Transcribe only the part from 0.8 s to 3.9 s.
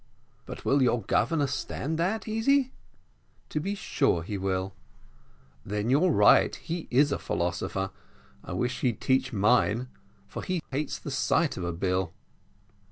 your governor stand that, Easy?" "To be